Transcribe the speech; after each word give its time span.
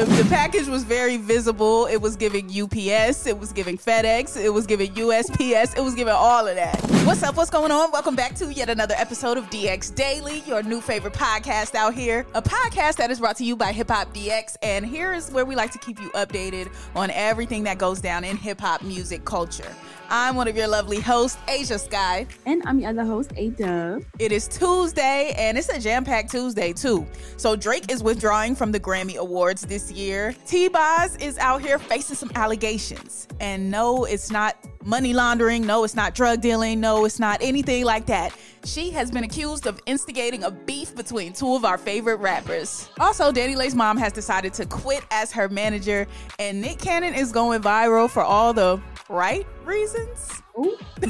The, 0.00 0.06
the 0.06 0.30
package 0.30 0.66
was 0.66 0.82
very 0.82 1.18
visible. 1.18 1.84
It 1.84 1.98
was 1.98 2.16
giving 2.16 2.46
UPS, 2.46 3.26
it 3.26 3.38
was 3.38 3.52
giving 3.52 3.76
FedEx, 3.76 4.42
it 4.42 4.48
was 4.48 4.66
giving 4.66 4.94
USPS, 4.94 5.76
it 5.76 5.82
was 5.82 5.94
giving 5.94 6.14
all 6.14 6.48
of 6.48 6.56
that. 6.56 6.80
What's 7.04 7.22
up? 7.22 7.36
What's 7.36 7.50
going 7.50 7.70
on? 7.70 7.92
Welcome 7.92 8.16
back 8.16 8.34
to 8.36 8.50
yet 8.50 8.70
another 8.70 8.94
episode 8.96 9.36
of 9.36 9.50
DX 9.50 9.94
Daily, 9.94 10.42
your 10.46 10.62
new 10.62 10.80
favorite 10.80 11.12
podcast 11.12 11.74
out 11.74 11.92
here. 11.92 12.24
A 12.32 12.40
podcast 12.40 12.96
that 12.96 13.10
is 13.10 13.18
brought 13.20 13.36
to 13.36 13.44
you 13.44 13.56
by 13.56 13.72
Hip 13.72 13.90
Hop 13.90 14.14
DX. 14.14 14.56
And 14.62 14.86
here 14.86 15.12
is 15.12 15.30
where 15.32 15.44
we 15.44 15.54
like 15.54 15.70
to 15.72 15.78
keep 15.78 16.00
you 16.00 16.08
updated 16.12 16.72
on 16.94 17.10
everything 17.10 17.64
that 17.64 17.76
goes 17.76 18.00
down 18.00 18.24
in 18.24 18.38
hip 18.38 18.62
hop 18.62 18.80
music 18.80 19.26
culture. 19.26 19.70
I'm 20.12 20.34
one 20.34 20.48
of 20.48 20.56
your 20.56 20.66
lovely 20.66 20.98
hosts, 20.98 21.38
Ashia 21.46 21.78
Skye. 21.78 22.26
And 22.44 22.64
I'm 22.66 22.80
your 22.80 22.90
other 22.90 23.04
host, 23.04 23.30
A 23.36 23.50
Dub. 23.50 24.02
It 24.18 24.32
is 24.32 24.48
Tuesday, 24.48 25.32
and 25.38 25.56
it's 25.56 25.68
a 25.68 25.78
jam 25.78 26.04
packed 26.04 26.32
Tuesday, 26.32 26.72
too. 26.72 27.06
So, 27.36 27.54
Drake 27.54 27.92
is 27.92 28.02
withdrawing 28.02 28.56
from 28.56 28.72
the 28.72 28.80
Grammy 28.80 29.18
Awards 29.18 29.62
this 29.62 29.92
year. 29.92 30.34
T 30.46 30.66
Boz 30.66 31.16
is 31.18 31.38
out 31.38 31.62
here 31.62 31.78
facing 31.78 32.16
some 32.16 32.32
allegations. 32.34 33.28
And 33.38 33.70
no, 33.70 34.04
it's 34.04 34.32
not 34.32 34.56
money 34.84 35.14
laundering. 35.14 35.64
No, 35.64 35.84
it's 35.84 35.94
not 35.94 36.16
drug 36.16 36.40
dealing. 36.40 36.80
No, 36.80 37.04
it's 37.04 37.20
not 37.20 37.38
anything 37.40 37.84
like 37.84 38.06
that. 38.06 38.36
She 38.64 38.90
has 38.90 39.10
been 39.12 39.24
accused 39.24 39.66
of 39.66 39.80
instigating 39.86 40.42
a 40.42 40.50
beef 40.50 40.94
between 40.94 41.32
two 41.32 41.54
of 41.54 41.64
our 41.64 41.78
favorite 41.78 42.16
rappers. 42.16 42.90
Also, 42.98 43.30
DaniLeigh's 43.32 43.74
mom 43.74 43.96
has 43.96 44.12
decided 44.12 44.52
to 44.54 44.66
quit 44.66 45.04
as 45.10 45.32
her 45.32 45.48
manager, 45.48 46.06
and 46.38 46.60
Nick 46.60 46.78
Cannon 46.78 47.14
is 47.14 47.30
going 47.32 47.62
viral 47.62 48.10
for 48.10 48.22
all 48.22 48.52
the 48.52 48.80
right 49.10 49.46
reasons. 49.64 50.42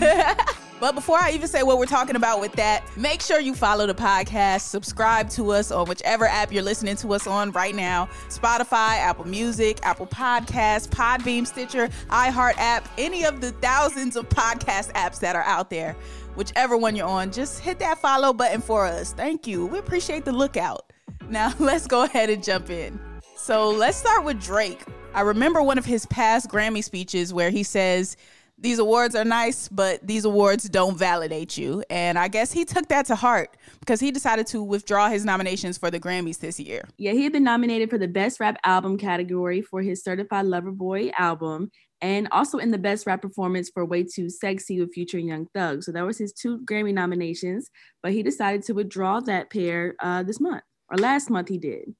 but 0.80 0.94
before 0.94 1.18
I 1.20 1.32
even 1.32 1.48
say 1.48 1.62
what 1.62 1.78
we're 1.78 1.86
talking 1.86 2.16
about 2.16 2.40
with 2.40 2.52
that, 2.52 2.84
make 2.96 3.20
sure 3.20 3.40
you 3.40 3.54
follow 3.54 3.86
the 3.86 3.94
podcast, 3.94 4.62
subscribe 4.62 5.28
to 5.30 5.52
us 5.52 5.70
on 5.70 5.86
whichever 5.86 6.26
app 6.26 6.52
you're 6.52 6.62
listening 6.62 6.96
to 6.96 7.12
us 7.12 7.26
on 7.26 7.52
right 7.52 7.74
now 7.74 8.06
Spotify, 8.28 8.96
Apple 8.98 9.26
Music, 9.26 9.78
Apple 9.82 10.06
Podcasts, 10.06 10.88
Podbean, 10.88 11.46
Stitcher, 11.46 11.88
iHeart 12.08 12.54
app, 12.56 12.88
any 12.98 13.24
of 13.24 13.40
the 13.40 13.52
thousands 13.52 14.16
of 14.16 14.28
podcast 14.28 14.92
apps 14.92 15.20
that 15.20 15.36
are 15.36 15.44
out 15.44 15.70
there. 15.70 15.94
Whichever 16.36 16.76
one 16.76 16.96
you're 16.96 17.06
on, 17.08 17.30
just 17.32 17.60
hit 17.60 17.78
that 17.80 17.98
follow 17.98 18.32
button 18.32 18.60
for 18.60 18.86
us. 18.86 19.12
Thank 19.12 19.46
you. 19.46 19.66
We 19.66 19.78
appreciate 19.78 20.24
the 20.24 20.32
lookout. 20.32 20.92
Now, 21.28 21.52
let's 21.58 21.86
go 21.86 22.04
ahead 22.04 22.30
and 22.30 22.42
jump 22.42 22.70
in. 22.70 23.09
So, 23.42 23.70
let's 23.70 23.96
start 23.96 24.24
with 24.24 24.40
Drake. 24.40 24.84
I 25.14 25.22
remember 25.22 25.62
one 25.62 25.78
of 25.78 25.86
his 25.86 26.04
past 26.06 26.48
Grammy 26.50 26.84
speeches 26.84 27.32
where 27.32 27.48
he 27.48 27.62
says, 27.62 28.18
these 28.58 28.78
awards 28.78 29.14
are 29.14 29.24
nice, 29.24 29.66
but 29.66 30.06
these 30.06 30.26
awards 30.26 30.68
don't 30.68 30.96
validate 30.96 31.56
you. 31.56 31.82
And 31.88 32.18
I 32.18 32.28
guess 32.28 32.52
he 32.52 32.66
took 32.66 32.88
that 32.88 33.06
to 33.06 33.16
heart 33.16 33.56
because 33.80 33.98
he 33.98 34.10
decided 34.10 34.46
to 34.48 34.62
withdraw 34.62 35.08
his 35.08 35.24
nominations 35.24 35.78
for 35.78 35.90
the 35.90 35.98
Grammys 35.98 36.38
this 36.38 36.60
year. 36.60 36.86
Yeah, 36.98 37.12
he 37.12 37.24
had 37.24 37.32
been 37.32 37.42
nominated 37.42 37.88
for 37.88 37.96
the 37.96 38.06
Best 38.06 38.40
Rap 38.40 38.58
Album 38.62 38.98
category 38.98 39.62
for 39.62 39.80
his 39.80 40.04
Certified 40.04 40.44
Lover 40.44 40.70
Boy 40.70 41.10
album 41.18 41.70
and 42.02 42.28
also 42.32 42.58
in 42.58 42.70
the 42.70 42.78
Best 42.78 43.06
Rap 43.06 43.22
Performance 43.22 43.70
for 43.72 43.86
Way 43.86 44.04
Too 44.04 44.28
Sexy 44.28 44.78
with 44.80 44.92
Future 44.92 45.16
and 45.16 45.26
Young 45.26 45.46
Thug. 45.54 45.82
So 45.82 45.92
that 45.92 46.04
was 46.04 46.18
his 46.18 46.34
two 46.34 46.58
Grammy 46.66 46.92
nominations, 46.92 47.70
but 48.02 48.12
he 48.12 48.22
decided 48.22 48.64
to 48.64 48.74
withdraw 48.74 49.20
that 49.20 49.48
pair 49.48 49.94
uh, 50.00 50.22
this 50.22 50.40
month 50.40 50.62
or 50.90 50.98
last 50.98 51.30
month 51.30 51.48
he 51.48 51.56
did. 51.56 51.94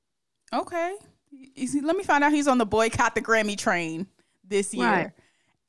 Okay. 0.53 0.97
Let 1.83 1.97
me 1.97 2.05
find 2.05 2.25
out 2.25 2.33
he's 2.33 2.49
on 2.49 2.59
the 2.59 2.67
boycott 2.67 3.15
the 3.15 3.23
Grammy 3.23 3.57
train 3.57 4.07
this 4.45 4.75
year. 4.75 4.87
Right 4.87 5.11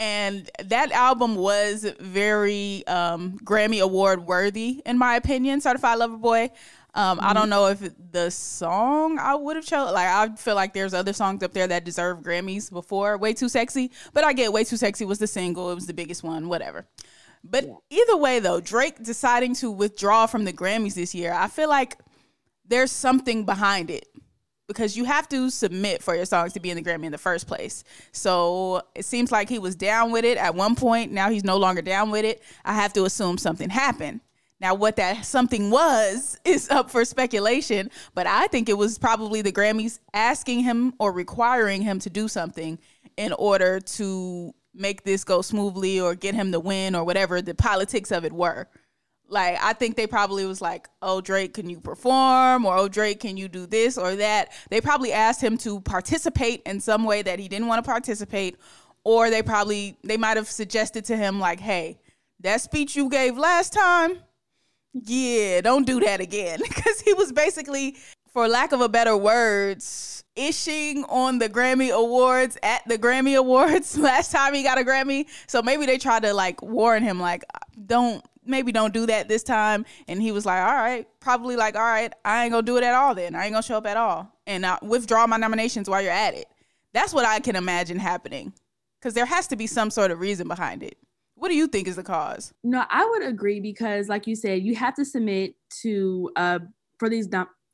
and 0.02 0.50
that 0.66 0.92
album 0.94 1.36
was 1.36 1.86
very 2.00 2.86
um, 2.88 3.38
Grammy 3.44 3.82
Award 3.82 4.26
worthy 4.26 4.82
in 4.84 4.98
my 4.98 5.16
opinion. 5.16 5.62
Certified 5.62 6.00
Lover 6.00 6.18
Boy. 6.18 6.50
Um, 6.96 7.20
mm-hmm. 7.20 7.28
I 7.28 7.34
don't 7.34 7.52
know 7.52 7.68
if 7.68 7.88
the 8.12 8.32
song 8.32 9.20
I 9.20 9.36
would 9.36 9.58
have 9.58 9.66
chosen. 9.66 9.94
Like 9.94 10.08
I 10.08 10.36
feel 10.36 10.56
like 10.56 10.74
there's 10.74 10.96
other 10.96 11.14
songs 11.14 11.44
up 11.44 11.54
there 11.54 11.68
that 11.68 11.86
deserve 11.86 12.22
Grammys 12.22 12.72
before 12.72 13.16
"Way 13.20 13.34
Too 13.34 13.48
Sexy," 13.48 13.92
but 14.12 14.24
I 14.24 14.34
get 14.34 14.52
"Way 14.52 14.64
Too 14.64 14.76
Sexy" 14.76 15.06
was 15.06 15.20
the 15.20 15.28
single. 15.28 15.70
It 15.70 15.76
was 15.76 15.86
the 15.86 15.94
biggest 15.94 16.24
one. 16.24 16.50
Whatever. 16.50 16.88
But 17.44 17.68
yeah. 17.68 17.76
either 17.92 18.18
way, 18.18 18.40
though, 18.40 18.60
Drake 18.60 19.04
deciding 19.04 19.54
to 19.56 19.70
withdraw 19.70 20.26
from 20.26 20.46
the 20.46 20.54
Grammys 20.54 20.96
this 20.96 21.14
year, 21.14 21.32
I 21.32 21.48
feel 21.48 21.70
like 21.70 21.98
there's 22.66 22.92
something 22.92 23.46
behind 23.46 23.92
it 23.92 24.08
because 24.72 24.96
you 24.96 25.06
have 25.06 25.28
to 25.30 25.50
submit 25.50 26.02
for 26.02 26.16
your 26.16 26.26
songs 26.26 26.54
to 26.54 26.60
be 26.60 26.70
in 26.70 26.76
the 26.76 26.84
Grammy 26.84 27.06
in 27.06 27.12
the 27.12 27.18
first 27.18 27.48
place. 27.48 27.84
So 28.12 28.82
it 28.96 29.06
seems 29.06 29.32
like 29.32 29.50
he 29.50 29.60
was 29.60 29.76
down 29.76 30.12
with 30.12 30.26
it 30.26 30.38
at 30.38 30.56
one 30.56 30.76
point. 30.76 31.12
Now 31.12 31.30
he's 31.30 31.44
no 31.44 31.58
longer 31.58 31.82
down 31.82 32.12
with 32.12 32.26
it. 32.26 32.42
I 32.66 32.74
have 32.74 32.94
to 32.94 33.06
assume 33.06 33.38
something 33.38 33.70
happened. 33.70 34.22
Now, 34.62 34.76
what 34.76 34.96
that 34.98 35.26
something 35.26 35.72
was 35.72 36.40
is 36.46 36.70
up 36.70 36.92
for 36.92 37.04
speculation, 37.04 37.90
but 38.14 38.28
I 38.28 38.48
think 38.48 38.70
it 38.70 38.78
was 38.78 38.98
probably 38.98 39.42
the 39.42 39.52
Grammys 39.52 40.00
asking 40.14 40.62
him 40.62 40.94
or 41.00 41.12
requiring 41.12 41.82
him 41.82 42.00
to 42.00 42.10
do 42.10 42.28
something 42.28 42.78
in 43.18 43.34
order 43.34 43.80
to 43.80 44.54
make 44.74 45.04
this 45.04 45.24
go 45.24 45.42
smoothly 45.42 46.00
or 46.00 46.16
get 46.16 46.34
him 46.34 46.52
the 46.52 46.60
win 46.60 46.96
or 46.96 47.04
whatever 47.04 47.42
the 47.42 47.56
politics 47.56 48.12
of 48.12 48.24
it 48.24 48.32
were. 48.32 48.68
Like 49.32 49.58
I 49.62 49.72
think 49.74 49.96
they 49.96 50.08
probably 50.08 50.46
was 50.46 50.62
like, 50.62 50.90
"Oh 51.02 51.22
Drake, 51.22 51.54
can 51.54 51.70
you 51.70 51.80
perform?" 51.80 52.66
or 52.66 52.78
"Oh 52.78 52.88
Drake, 52.90 53.22
can 53.22 53.38
you 53.38 53.48
do 53.48 53.66
this 53.66 53.98
or 53.98 54.16
that?" 54.18 54.52
They 54.70 54.82
probably 54.82 55.14
asked 55.14 55.42
him 55.42 55.58
to 55.60 55.80
participate 55.80 56.62
in 56.66 56.82
some 56.82 57.06
way 57.06 57.22
that 57.22 57.40
he 57.40 57.48
didn't 57.48 57.68
want 57.68 57.84
to 57.84 57.90
participate, 57.90 58.58
or 59.06 59.30
they 59.30 59.42
probably 59.42 59.98
they 60.04 60.18
might 60.18 60.36
have 60.36 60.50
suggested 60.50 61.06
to 61.06 61.16
him 61.16 61.40
like, 61.40 61.62
"Hey, 61.62 61.98
that 62.42 62.60
speech 62.60 62.98
you 62.98 63.10
gave 63.10 63.38
last 63.38 63.72
time, 63.72 64.20
yeah, 64.94 65.62
don't 65.62 65.88
do 65.88 66.02
that 66.02 66.20
again." 66.20 66.60
Cuz 66.70 67.00
he 67.00 67.14
was 67.14 67.32
basically 67.32 67.96
for 68.34 68.50
lack 68.50 68.74
of 68.74 68.82
a 68.82 68.90
better 68.90 69.16
words, 69.16 70.26
ishing 70.38 71.06
on 71.10 71.40
the 71.40 71.48
Grammy 71.50 71.90
Awards 71.94 72.58
at 72.64 72.86
the 72.88 72.98
Grammy 72.98 73.38
Awards 73.38 73.98
last 74.10 74.32
time 74.34 74.54
he 74.54 74.64
got 74.64 74.78
a 74.78 74.84
Grammy. 74.84 75.28
So 75.48 75.62
maybe 75.62 75.86
they 75.86 75.98
tried 75.98 76.24
to 76.24 76.34
like 76.34 76.62
warn 76.62 77.02
him 77.02 77.20
like 77.20 77.46
don't 77.86 78.24
maybe 78.52 78.72
don't 78.72 78.94
do 78.94 79.06
that 79.08 79.28
this 79.28 79.42
time. 79.42 79.86
And 80.08 80.22
he 80.22 80.32
was 80.32 80.46
like, 80.46 80.62
all 80.62 80.76
right, 80.76 81.08
probably 81.20 81.56
like, 81.56 81.76
all 81.76 81.82
right, 81.82 82.14
I 82.24 82.44
ain't 82.44 82.52
gonna 82.52 82.64
do 82.64 82.78
it 82.78 82.84
at 82.84 82.94
all 82.94 83.16
then. 83.16 83.34
I 83.34 83.46
ain't 83.46 83.54
gonna 83.54 83.64
show 83.64 83.78
up 83.78 83.88
at 83.88 83.98
all. 83.98 84.32
And 84.46 84.66
I 84.66 84.78
withdraw 84.82 85.26
my 85.26 85.38
nominations 85.38 85.90
while 85.90 86.02
you're 86.02 86.12
at 86.12 86.36
it. 86.36 86.46
That's 86.94 87.14
what 87.14 87.26
I 87.26 87.40
can 87.40 87.56
imagine 87.56 87.98
happening. 87.98 88.54
Cause 89.02 89.16
there 89.16 89.26
has 89.26 89.48
to 89.48 89.56
be 89.56 89.66
some 89.66 89.90
sort 89.90 90.12
of 90.12 90.20
reason 90.20 90.48
behind 90.48 90.84
it. 90.84 90.96
What 91.34 91.50
do 91.50 91.56
you 91.56 91.66
think 91.66 91.88
is 91.88 91.96
the 91.96 92.04
cause? 92.04 92.54
No, 92.64 92.84
I 92.88 93.04
would 93.04 93.24
agree 93.24 93.60
because 93.60 94.10
like 94.10 94.28
you 94.28 94.36
said, 94.36 94.62
you 94.62 94.76
have 94.76 94.94
to 94.96 95.06
submit 95.06 95.56
to 95.82 96.30
uh 96.36 96.60
for 97.00 97.10
these 97.10 97.28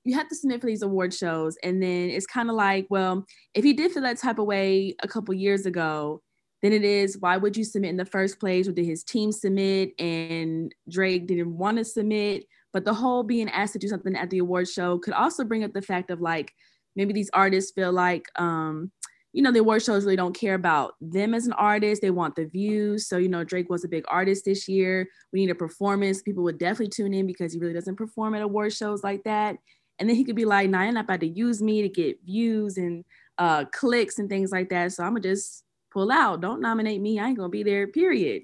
you 0.05 0.15
have 0.15 0.29
to 0.29 0.35
submit 0.35 0.61
for 0.61 0.67
these 0.67 0.83
award 0.83 1.13
shows 1.13 1.57
and 1.63 1.83
then 1.83 2.09
it's 2.09 2.25
kind 2.25 2.49
of 2.49 2.55
like 2.55 2.87
well 2.89 3.25
if 3.53 3.65
he 3.65 3.73
did 3.73 3.91
feel 3.91 4.03
that 4.03 4.17
type 4.17 4.39
of 4.39 4.45
way 4.45 4.95
a 5.03 5.07
couple 5.07 5.33
years 5.33 5.65
ago 5.65 6.21
than 6.61 6.73
it 6.73 6.83
is 6.83 7.17
why 7.19 7.37
would 7.37 7.55
you 7.55 7.63
submit 7.63 7.91
in 7.91 7.97
the 7.97 8.05
first 8.05 8.39
place 8.39 8.67
or 8.67 8.71
did 8.71 8.85
his 8.85 9.03
team 9.03 9.31
submit 9.31 9.91
and 9.99 10.73
drake 10.89 11.27
didn't 11.27 11.57
want 11.57 11.77
to 11.77 11.85
submit 11.85 12.45
but 12.73 12.85
the 12.85 12.93
whole 12.93 13.23
being 13.23 13.49
asked 13.49 13.73
to 13.73 13.79
do 13.79 13.87
something 13.87 14.15
at 14.15 14.29
the 14.29 14.39
award 14.39 14.67
show 14.67 14.97
could 14.97 15.13
also 15.13 15.43
bring 15.43 15.63
up 15.63 15.73
the 15.73 15.81
fact 15.81 16.09
of 16.09 16.21
like 16.21 16.53
maybe 16.95 17.13
these 17.13 17.29
artists 17.33 17.71
feel 17.71 17.91
like 17.91 18.25
um 18.37 18.91
you 19.37 19.43
know, 19.43 19.51
the 19.51 19.59
award 19.59 19.83
shows 19.83 20.03
really 20.03 20.15
don't 20.15 20.35
care 20.35 20.55
about 20.55 20.95
them 20.99 21.35
as 21.35 21.45
an 21.45 21.53
artist. 21.53 22.01
They 22.01 22.09
want 22.09 22.35
the 22.35 22.45
views. 22.45 23.07
So, 23.07 23.17
you 23.17 23.29
know, 23.29 23.43
Drake 23.43 23.69
was 23.69 23.83
a 23.83 23.87
big 23.87 24.03
artist 24.07 24.45
this 24.45 24.67
year. 24.67 25.07
We 25.31 25.41
need 25.41 25.51
a 25.51 25.55
performance. 25.55 26.23
People 26.23 26.43
would 26.45 26.57
definitely 26.57 26.87
tune 26.87 27.13
in 27.13 27.27
because 27.27 27.53
he 27.53 27.59
really 27.59 27.75
doesn't 27.75 27.97
perform 27.97 28.33
at 28.33 28.41
award 28.41 28.73
shows 28.73 29.03
like 29.03 29.23
that. 29.25 29.57
And 29.99 30.09
then 30.09 30.15
he 30.15 30.23
could 30.23 30.35
be 30.35 30.45
like, 30.45 30.71
nah, 30.71 30.83
you're 30.83 30.91
not 30.91 31.03
about 31.03 31.19
to 31.19 31.27
use 31.27 31.61
me 31.61 31.83
to 31.83 31.89
get 31.89 32.17
views 32.25 32.77
and 32.77 33.05
uh, 33.37 33.65
clicks 33.65 34.17
and 34.17 34.27
things 34.27 34.51
like 34.51 34.69
that. 34.69 34.93
So 34.93 35.03
I'm 35.03 35.11
gonna 35.11 35.21
just 35.21 35.63
pull 35.97 36.11
out. 36.11 36.41
Don't 36.41 36.61
nominate 36.61 37.01
me. 37.01 37.17
I 37.17 37.29
ain't 37.29 37.37
gonna 37.37 37.49
be 37.49 37.63
there, 37.63 37.87
period. 37.87 38.43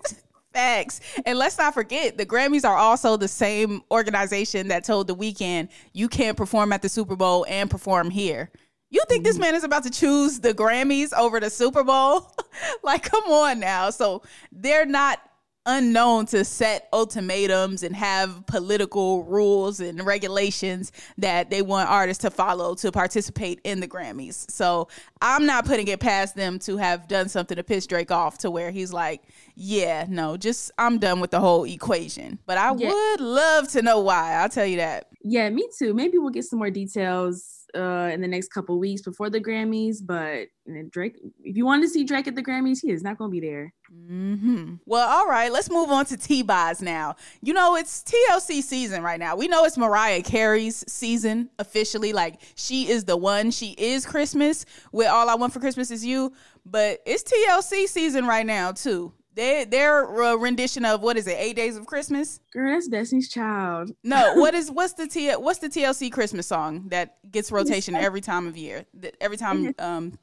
Facts. 0.54 1.00
And 1.26 1.36
let's 1.36 1.58
not 1.58 1.74
forget, 1.74 2.16
the 2.16 2.24
Grammys 2.24 2.66
are 2.66 2.78
also 2.78 3.18
the 3.18 3.28
same 3.28 3.82
organization 3.90 4.68
that 4.68 4.84
told 4.84 5.08
The 5.08 5.14
Weeknd 5.14 5.68
you 5.92 6.08
can't 6.08 6.34
perform 6.34 6.72
at 6.72 6.80
the 6.80 6.88
Super 6.88 7.14
Bowl 7.14 7.44
and 7.46 7.70
perform 7.70 8.08
here. 8.08 8.50
You 8.88 9.02
think 9.06 9.22
this 9.22 9.34
mm-hmm. 9.34 9.42
man 9.42 9.54
is 9.54 9.64
about 9.64 9.82
to 9.82 9.90
choose 9.90 10.40
the 10.40 10.54
Grammys 10.54 11.12
over 11.12 11.40
the 11.40 11.50
Super 11.50 11.84
Bowl? 11.84 12.32
like, 12.82 13.02
come 13.02 13.24
on 13.24 13.60
now. 13.60 13.90
So 13.90 14.22
they're 14.50 14.86
not 14.86 15.20
unknown 15.66 16.26
to 16.26 16.44
set 16.44 16.88
ultimatums 16.92 17.82
and 17.82 17.96
have 17.96 18.44
political 18.46 19.24
rules 19.24 19.80
and 19.80 20.04
regulations 20.04 20.92
that 21.18 21.50
they 21.50 21.62
want 21.62 21.88
artists 21.88 22.22
to 22.22 22.30
follow 22.30 22.74
to 22.74 22.92
participate 22.92 23.60
in 23.64 23.80
the 23.80 23.88
Grammys. 23.88 24.50
So 24.50 24.88
I'm 25.22 25.46
not 25.46 25.64
putting 25.64 25.88
it 25.88 26.00
past 26.00 26.36
them 26.36 26.58
to 26.60 26.76
have 26.76 27.08
done 27.08 27.28
something 27.28 27.56
to 27.56 27.62
piss 27.62 27.86
Drake 27.86 28.10
off 28.10 28.38
to 28.38 28.50
where 28.50 28.70
he's 28.70 28.92
like, 28.92 29.22
yeah, 29.54 30.06
no, 30.08 30.36
just 30.36 30.70
I'm 30.78 30.98
done 30.98 31.20
with 31.20 31.30
the 31.30 31.40
whole 31.40 31.64
equation. 31.64 32.38
But 32.46 32.58
I 32.58 32.74
yeah. 32.74 32.88
would 32.88 33.20
love 33.20 33.68
to 33.72 33.82
know 33.82 34.00
why. 34.00 34.34
I'll 34.34 34.48
tell 34.48 34.66
you 34.66 34.78
that. 34.78 35.08
Yeah, 35.22 35.48
me 35.50 35.68
too. 35.78 35.94
Maybe 35.94 36.18
we'll 36.18 36.30
get 36.30 36.44
some 36.44 36.58
more 36.58 36.70
details 36.70 37.63
uh, 37.74 38.10
in 38.12 38.20
the 38.20 38.28
next 38.28 38.48
couple 38.48 38.78
weeks 38.78 39.02
before 39.02 39.30
the 39.30 39.40
Grammys. 39.40 39.98
But 40.04 40.48
Drake, 40.90 41.16
if 41.42 41.56
you 41.56 41.64
want 41.64 41.82
to 41.82 41.88
see 41.88 42.04
Drake 42.04 42.26
at 42.28 42.34
the 42.34 42.42
Grammys, 42.42 42.78
he 42.82 42.90
is 42.90 43.02
not 43.02 43.18
going 43.18 43.30
to 43.30 43.32
be 43.32 43.46
there. 43.46 43.72
Mm-hmm. 43.92 44.74
Well, 44.86 45.08
all 45.08 45.28
right, 45.28 45.52
let's 45.52 45.70
move 45.70 45.90
on 45.90 46.06
to 46.06 46.16
T-Boz 46.16 46.82
now. 46.82 47.16
You 47.42 47.52
know, 47.52 47.76
it's 47.76 48.02
TLC 48.02 48.62
season 48.62 49.02
right 49.02 49.20
now. 49.20 49.36
We 49.36 49.48
know 49.48 49.64
it's 49.64 49.78
Mariah 49.78 50.22
Carey's 50.22 50.84
season 50.88 51.50
officially. 51.58 52.12
Like, 52.12 52.40
she 52.54 52.88
is 52.88 53.04
the 53.04 53.16
one. 53.16 53.50
She 53.50 53.74
is 53.78 54.06
Christmas 54.06 54.64
with 54.92 55.08
All 55.08 55.28
I 55.28 55.34
Want 55.34 55.52
for 55.52 55.60
Christmas 55.60 55.90
Is 55.90 56.04
You. 56.04 56.32
But 56.66 57.00
it's 57.04 57.22
TLC 57.22 57.86
season 57.86 58.26
right 58.26 58.46
now, 58.46 58.72
too. 58.72 59.12
They 59.34 59.64
their 59.64 60.22
uh, 60.22 60.36
rendition 60.36 60.84
of 60.84 61.02
what 61.02 61.16
is 61.16 61.26
it? 61.26 61.36
Eight 61.38 61.56
Days 61.56 61.76
of 61.76 61.86
Christmas. 61.86 62.40
Girl, 62.52 62.72
that's 62.72 62.88
Destiny's 62.88 63.28
Child. 63.28 63.90
No, 64.04 64.34
what 64.36 64.54
is 64.54 64.70
what's 64.70 64.92
the 64.92 65.06
T 65.06 65.32
what's 65.32 65.58
the 65.58 65.68
TLC 65.68 66.12
Christmas 66.12 66.46
song 66.46 66.88
that 66.88 67.18
gets 67.30 67.50
rotation 67.50 67.94
every 67.94 68.20
time 68.20 68.46
of 68.46 68.56
year? 68.56 68.84
Every 69.20 69.36
time 69.36 69.74
um 69.78 70.18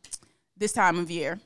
this 0.58 0.72
time 0.74 0.98
of 0.98 1.12
year. 1.12 1.40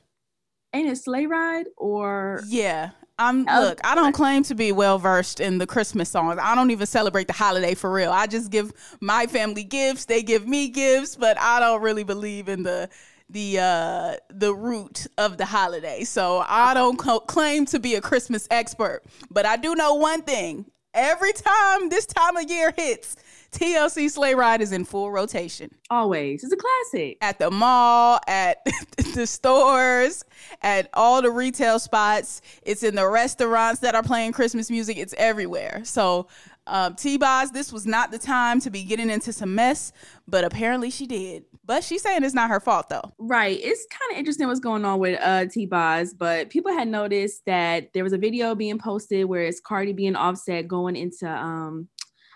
Ain't 0.72 0.88
it 0.88 0.96
Sleigh 0.96 1.26
Ride 1.26 1.66
or 1.76 2.42
Yeah. 2.46 2.90
I'm 3.18 3.46
oh, 3.48 3.60
look, 3.62 3.80
I 3.82 3.94
don't 3.94 4.12
claim 4.12 4.42
to 4.42 4.54
be 4.54 4.72
well 4.72 4.98
versed 4.98 5.40
in 5.40 5.56
the 5.56 5.66
Christmas 5.66 6.10
songs. 6.10 6.38
I 6.40 6.54
don't 6.54 6.70
even 6.70 6.86
celebrate 6.86 7.28
the 7.28 7.32
holiday 7.32 7.74
for 7.74 7.90
real. 7.90 8.12
I 8.12 8.26
just 8.26 8.50
give 8.50 8.72
my 9.00 9.26
family 9.26 9.64
gifts, 9.64 10.04
they 10.04 10.22
give 10.22 10.46
me 10.46 10.68
gifts, 10.68 11.16
but 11.16 11.40
I 11.40 11.58
don't 11.58 11.80
really 11.80 12.04
believe 12.04 12.50
in 12.50 12.62
the 12.62 12.90
the 13.28 13.58
uh 13.58 14.14
the 14.30 14.54
root 14.54 15.06
of 15.18 15.36
the 15.36 15.46
holiday. 15.46 16.04
So 16.04 16.44
I 16.46 16.74
don't 16.74 16.98
co- 16.98 17.20
claim 17.20 17.66
to 17.66 17.78
be 17.78 17.94
a 17.94 18.00
Christmas 18.00 18.46
expert, 18.50 19.02
but 19.30 19.46
I 19.46 19.56
do 19.56 19.74
know 19.74 19.94
one 19.94 20.22
thing. 20.22 20.66
Every 20.94 21.34
time 21.34 21.90
this 21.90 22.06
time 22.06 22.38
of 22.38 22.48
year 22.48 22.72
hits, 22.74 23.16
TLC 23.52 24.10
Sleigh 24.10 24.34
Ride 24.34 24.62
is 24.62 24.72
in 24.72 24.84
full 24.84 25.10
rotation. 25.10 25.70
Always. 25.90 26.42
It's 26.42 26.52
a 26.52 26.56
classic. 26.56 27.18
At 27.20 27.38
the 27.38 27.50
mall, 27.50 28.18
at 28.26 28.64
the 29.14 29.26
stores, 29.26 30.24
at 30.62 30.88
all 30.94 31.20
the 31.20 31.30
retail 31.30 31.78
spots. 31.78 32.40
It's 32.62 32.82
in 32.82 32.94
the 32.94 33.08
restaurants 33.08 33.80
that 33.80 33.94
are 33.94 34.02
playing 34.02 34.32
Christmas 34.32 34.70
music. 34.70 34.96
It's 34.96 35.14
everywhere. 35.18 35.82
So 35.84 36.28
um, 36.66 36.94
T-Boz, 36.94 37.50
this 37.52 37.72
was 37.72 37.86
not 37.86 38.10
the 38.10 38.18
time 38.18 38.60
to 38.60 38.70
be 38.70 38.82
getting 38.82 39.10
into 39.10 39.32
some 39.32 39.54
mess, 39.54 39.92
but 40.26 40.44
apparently 40.44 40.90
she 40.90 41.06
did. 41.06 41.44
But 41.66 41.82
she's 41.82 42.02
saying 42.02 42.22
it's 42.22 42.34
not 42.34 42.48
her 42.50 42.60
fault 42.60 42.88
though. 42.88 43.12
Right. 43.18 43.58
It's 43.60 43.86
kind 43.90 44.12
of 44.12 44.18
interesting 44.18 44.46
what's 44.46 44.60
going 44.60 44.84
on 44.84 45.00
with 45.00 45.18
uh 45.20 45.46
T-Boz, 45.46 46.14
but 46.14 46.48
people 46.50 46.72
had 46.72 46.88
noticed 46.88 47.42
that 47.46 47.92
there 47.92 48.04
was 48.04 48.12
a 48.12 48.18
video 48.18 48.54
being 48.54 48.78
posted 48.78 49.26
where 49.26 49.42
it's 49.42 49.60
Cardi 49.60 49.92
B 49.92 50.06
and 50.06 50.16
Offset 50.16 50.68
going 50.68 50.96
into 50.96 51.28
um 51.28 51.88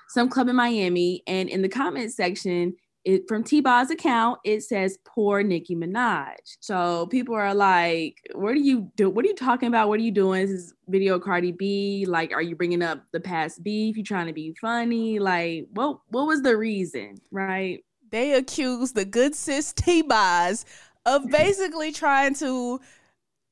some 0.08 0.28
club 0.28 0.48
in 0.48 0.56
Miami, 0.56 1.22
and 1.28 1.48
in 1.48 1.62
the 1.62 1.68
comment 1.68 2.12
section, 2.12 2.74
it 3.04 3.22
from 3.28 3.44
T-Boz 3.44 3.90
account, 3.90 4.40
it 4.44 4.62
says 4.62 4.98
poor 5.06 5.42
Nicki 5.42 5.76
Minaj. 5.76 6.34
So 6.58 7.06
people 7.06 7.34
are 7.34 7.54
like, 7.54 8.16
what 8.34 8.50
are 8.50 8.56
you 8.56 8.90
do? 8.96 9.08
What 9.08 9.24
are 9.24 9.28
you 9.28 9.36
talking 9.36 9.68
about? 9.68 9.88
What 9.88 10.00
are 10.00 10.02
you 10.02 10.10
doing? 10.10 10.42
Is 10.42 10.50
this 10.50 10.74
video 10.88 11.18
Cardi 11.20 11.52
B? 11.52 12.04
Like, 12.06 12.32
are 12.32 12.42
you 12.42 12.56
bringing 12.56 12.82
up 12.82 13.04
the 13.12 13.20
past 13.20 13.62
beef? 13.62 13.96
You 13.96 14.02
trying 14.02 14.26
to 14.26 14.32
be 14.32 14.54
funny? 14.60 15.18
Like, 15.18 15.68
what 15.72 16.00
what 16.08 16.26
was 16.26 16.42
the 16.42 16.56
reason? 16.56 17.14
Right? 17.30 17.84
They 18.10 18.32
accused 18.34 18.94
the 18.94 19.04
good 19.04 19.34
sis 19.34 19.72
T-Boz 19.76 20.64
of 21.06 21.28
basically 21.30 21.92
trying 21.92 22.34
to 22.36 22.80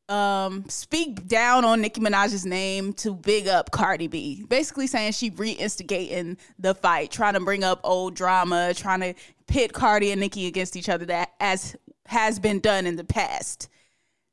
um 0.08 0.64
speak 0.70 1.26
down 1.26 1.66
on 1.66 1.82
Nicki 1.82 2.00
Minaj's 2.00 2.46
name 2.46 2.94
to 2.94 3.14
big 3.14 3.46
up 3.46 3.70
Cardi 3.70 4.06
B. 4.06 4.44
Basically 4.48 4.86
saying 4.86 5.12
she 5.12 5.30
re-instigating 5.30 6.38
the 6.58 6.74
fight, 6.74 7.10
trying 7.10 7.34
to 7.34 7.40
bring 7.40 7.62
up 7.62 7.80
old 7.84 8.14
drama, 8.14 8.72
trying 8.74 9.00
to 9.00 9.14
pit 9.46 9.72
Cardi 9.72 10.10
and 10.10 10.20
Nicki 10.20 10.46
against 10.46 10.76
each 10.76 10.88
other 10.88 11.04
that 11.06 11.32
as 11.40 11.76
has 12.06 12.38
been 12.38 12.60
done 12.60 12.86
in 12.86 12.96
the 12.96 13.04
past. 13.04 13.68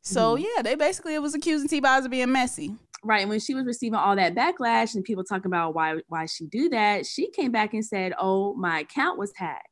So 0.01 0.35
mm-hmm. 0.35 0.45
yeah, 0.45 0.61
they 0.61 0.75
basically 0.75 1.13
it 1.15 1.21
was 1.21 1.35
accusing 1.35 1.67
T-Boz 1.67 2.05
of 2.05 2.11
being 2.11 2.31
messy. 2.31 2.75
Right. 3.03 3.21
And 3.21 3.29
when 3.29 3.39
she 3.39 3.53
was 3.53 3.65
receiving 3.65 3.99
all 3.99 4.15
that 4.15 4.33
backlash 4.33 4.95
and 4.95 5.03
people 5.03 5.23
talking 5.23 5.45
about 5.45 5.75
why 5.75 5.97
why 6.07 6.25
she 6.25 6.47
do 6.47 6.69
that, 6.69 7.05
she 7.05 7.29
came 7.29 7.51
back 7.51 7.73
and 7.73 7.85
said, 7.85 8.13
Oh, 8.19 8.55
my 8.55 8.79
account 8.79 9.19
was 9.19 9.31
hacked. 9.35 9.67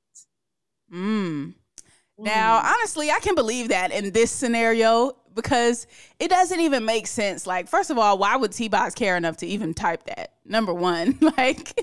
Mm. 0.93 1.53
Now, 2.17 2.59
mm. 2.59 2.65
honestly, 2.65 3.09
I 3.09 3.19
can 3.19 3.35
believe 3.35 3.69
that 3.69 3.91
in 3.91 4.11
this 4.11 4.31
scenario 4.31 5.13
because 5.33 5.87
it 6.19 6.29
doesn't 6.29 6.59
even 6.59 6.85
make 6.85 7.07
sense. 7.07 7.47
Like, 7.47 7.67
first 7.67 7.89
of 7.89 7.97
all, 7.97 8.17
why 8.17 8.35
would 8.35 8.51
T-Boz 8.51 8.93
care 8.93 9.17
enough 9.17 9.37
to 9.37 9.47
even 9.47 9.73
type 9.73 10.03
that? 10.05 10.33
Number 10.45 10.73
one, 10.73 11.17
like, 11.37 11.79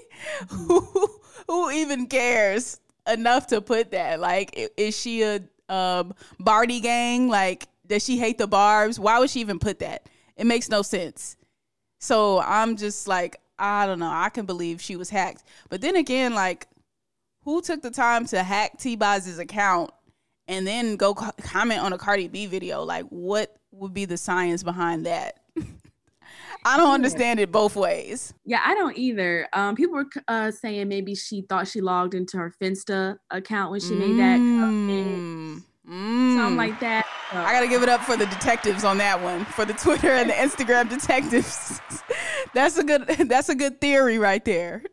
who 0.49 1.09
who 1.47 1.71
even 1.71 2.07
cares 2.07 2.81
enough 3.09 3.49
to 3.49 3.61
put 3.61 3.91
that? 3.91 4.21
Like, 4.21 4.71
is 4.77 4.97
she 4.99 5.23
a 5.23 5.41
um, 5.69 6.15
Bardi 6.39 6.81
gang? 6.81 7.29
Like, 7.29 7.67
does 7.87 8.05
she 8.05 8.19
hate 8.19 8.39
the 8.39 8.47
Barbs? 8.47 9.01
Why 9.01 9.19
would 9.19 9.31
she 9.31 9.41
even 9.41 9.59
put 9.59 9.81
that? 9.81 10.09
It 10.37 10.47
makes 10.47 10.69
no 10.69 10.83
sense. 10.83 11.37
So 11.99 12.41
I'm 12.41 12.77
just 12.77 13.09
like, 13.09 13.41
I 13.59 13.87
don't 13.87 13.99
know. 13.99 14.11
I 14.11 14.31
can 14.31 14.47
believe 14.47 14.81
she 14.81 14.97
was 14.97 15.11
hacked, 15.11 15.45
but 15.69 15.81
then 15.81 15.97
again, 15.97 16.35
like, 16.35 16.67
who 17.51 17.61
took 17.61 17.83
the 17.83 17.91
time 17.91 18.27
to 18.27 18.43
hack 18.43 18.79
T-Boz's 18.79 19.39
account 19.39 19.91
and 20.47 20.67
then 20.67 20.97
go 20.97 21.15
co- 21.15 21.33
comment 21.43 21.81
on 21.81 21.93
a 21.93 21.99
Cardi 21.99 22.29
B 22.29 22.47
video. 22.47 22.83
Like, 22.85 23.07
what 23.07 23.57
would 23.73 23.93
be 23.93 24.05
the 24.05 24.17
science 24.17 24.63
behind 24.63 25.07
that? 25.07 25.41
I 26.65 26.77
don't 26.77 26.93
understand 26.93 27.41
it 27.41 27.51
both 27.51 27.75
ways. 27.75 28.35
Yeah, 28.45 28.61
I 28.65 28.75
don't 28.75 28.97
either. 28.97 29.49
Um, 29.53 29.75
people 29.75 29.95
were 29.95 30.07
uh, 30.29 30.51
saying 30.51 30.89
maybe 30.89 31.15
she 31.15 31.43
thought 31.43 31.67
she 31.67 31.81
logged 31.81 32.15
into 32.15 32.37
her 32.37 32.55
Finsta 32.61 33.19
account 33.31 33.71
when 33.71 33.81
she 33.81 33.95
made 33.95 34.19
that. 34.19 34.39
Mm. 34.39 35.63
Something 36.37 36.57
like 36.57 36.79
that. 36.81 37.07
So. 37.33 37.39
I 37.39 37.53
gotta 37.53 37.67
give 37.67 37.83
it 37.83 37.89
up 37.89 38.03
for 38.03 38.17
the 38.17 38.27
detectives 38.27 38.85
on 38.85 38.99
that 38.99 39.21
one, 39.21 39.45
for 39.45 39.65
the 39.65 39.73
Twitter 39.73 40.11
and 40.11 40.31
the 40.31 40.35
Instagram 40.35 40.89
detectives. 40.89 41.81
that's 42.55 42.77
a 42.79 42.85
good. 42.85 43.07
That's 43.29 43.49
a 43.49 43.55
good 43.55 43.81
theory 43.81 44.19
right 44.19 44.45
there. 44.45 44.85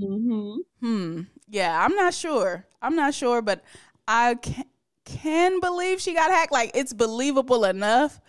Mm-hmm. 0.00 0.56
Hmm. 0.80 1.22
Yeah, 1.48 1.84
I'm 1.84 1.94
not 1.94 2.14
sure. 2.14 2.66
I'm 2.82 2.96
not 2.96 3.14
sure, 3.14 3.42
but 3.42 3.62
I 4.08 4.34
can 4.36 4.64
can 5.04 5.60
believe 5.60 6.00
she 6.00 6.14
got 6.14 6.30
hacked. 6.30 6.52
Like 6.52 6.72
it's 6.74 6.92
believable 6.92 7.64
enough, 7.64 8.20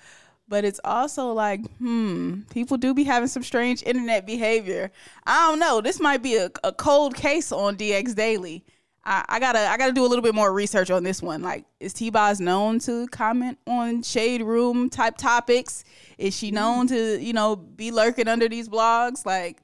but 0.48 0.64
it's 0.64 0.80
also 0.84 1.34
like, 1.34 1.68
hmm, 1.78 2.42
people 2.52 2.78
do 2.78 2.94
be 2.94 3.04
having 3.04 3.28
some 3.28 3.44
strange 3.44 3.84
internet 3.84 4.26
behavior. 4.26 4.92
I 5.26 5.50
don't 5.50 5.60
know. 5.60 5.82
This 5.82 6.00
might 6.00 6.22
be 6.22 6.38
a, 6.38 6.52
a 6.64 6.72
cold 6.72 7.16
case 7.16 7.52
on 7.52 7.76
DX 7.76 8.16
Daily. 8.16 8.64
I, 9.10 9.40
gotta 9.40 9.60
I 9.60 9.78
gotta 9.78 9.94
do 9.94 10.06
a 10.06 10.08
little 10.08 10.22
bit 10.22 10.36
more 10.36 10.52
research 10.52 10.92
on 10.92 11.04
this 11.04 11.22
one. 11.22 11.42
Like, 11.42 11.64
is 11.80 11.94
T 11.94 12.10
Boz 12.10 12.42
known 12.42 12.80
to 12.80 13.08
comment 13.08 13.58
on 13.66 14.04
shade 14.04 14.42
room 14.42 14.90
type 14.90 15.16
topics? 15.18 15.86
Is 16.18 16.36
she 16.36 16.52
known 16.52 16.88
to, 16.88 17.18
you 17.18 17.32
know, 17.32 17.56
be 17.56 17.92
lurking 17.92 18.28
under 18.28 18.50
these 18.50 18.68
blogs? 18.68 19.26
Like, 19.26 19.60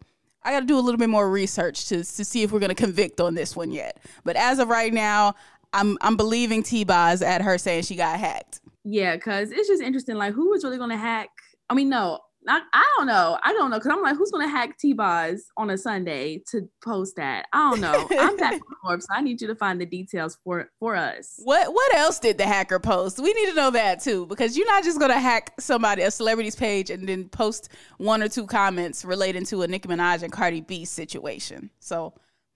I 0.45 0.51
got 0.51 0.61
to 0.61 0.65
do 0.65 0.77
a 0.77 0.81
little 0.81 0.97
bit 0.97 1.09
more 1.09 1.29
research 1.29 1.87
to 1.87 1.97
to 1.97 2.25
see 2.25 2.43
if 2.43 2.51
we're 2.51 2.59
going 2.59 2.69
to 2.69 2.75
convict 2.75 3.21
on 3.21 3.35
this 3.35 3.55
one 3.55 3.71
yet. 3.71 3.99
But 4.23 4.35
as 4.35 4.59
of 4.59 4.67
right 4.67 4.93
now, 4.93 5.35
I'm 5.73 5.97
I'm 6.01 6.17
believing 6.17 6.63
T-Boz 6.63 7.21
at 7.21 7.41
her 7.41 7.57
saying 7.57 7.83
she 7.83 7.95
got 7.95 8.19
hacked. 8.19 8.61
Yeah, 8.83 9.15
because 9.15 9.51
it's 9.51 9.67
just 9.67 9.81
interesting. 9.81 10.15
Like, 10.15 10.33
who 10.33 10.49
was 10.49 10.63
really 10.63 10.77
going 10.77 10.89
to 10.89 10.97
hack? 10.97 11.29
I 11.69 11.73
mean, 11.73 11.89
no, 11.89 12.19
I, 12.47 12.61
I 12.73 12.93
don't 12.97 13.07
know. 13.07 13.37
I 13.43 13.53
don't 13.53 13.69
know 13.69 13.77
because 13.77 13.91
I'm 13.91 14.01
like, 14.01 14.17
who's 14.17 14.31
gonna 14.31 14.47
hack 14.47 14.77
T-Boz 14.77 15.45
on 15.57 15.69
a 15.69 15.77
Sunday 15.77 16.41
to 16.51 16.69
post 16.83 17.15
that? 17.15 17.45
I 17.53 17.69
don't 17.69 17.81
know. 17.81 18.07
I'm 18.19 18.37
back 18.37 18.61
forth, 18.81 19.01
so 19.03 19.07
I 19.11 19.21
need 19.21 19.41
you 19.41 19.47
to 19.47 19.55
find 19.55 19.79
the 19.79 19.85
details 19.85 20.37
for 20.43 20.69
for 20.79 20.95
us. 20.95 21.39
What 21.43 21.73
what 21.73 21.95
else 21.95 22.19
did 22.19 22.37
the 22.37 22.45
hacker 22.45 22.79
post? 22.79 23.19
We 23.19 23.33
need 23.33 23.49
to 23.49 23.55
know 23.55 23.71
that 23.71 24.01
too 24.01 24.25
because 24.25 24.57
you're 24.57 24.67
not 24.67 24.83
just 24.83 24.99
gonna 24.99 25.19
hack 25.19 25.53
somebody 25.59 26.03
a 26.03 26.11
celebrity's 26.11 26.55
page 26.55 26.89
and 26.89 27.07
then 27.07 27.29
post 27.29 27.69
one 27.97 28.21
or 28.21 28.27
two 28.27 28.45
comments 28.45 29.05
relating 29.05 29.45
to 29.45 29.61
a 29.61 29.67
Nicki 29.67 29.87
Minaj 29.87 30.23
and 30.23 30.31
Cardi 30.31 30.61
B 30.61 30.85
situation. 30.85 31.69
So, 31.79 32.13